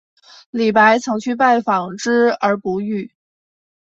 [0.49, 3.13] 李白曾去拜访之而不遇。